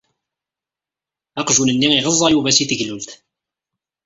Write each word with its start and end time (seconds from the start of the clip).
Aqjun-nni 1.39 1.89
iɣeẓẓa 1.97 2.27
Yuba 2.31 2.51
si 2.57 2.65
teglult. 2.69 3.09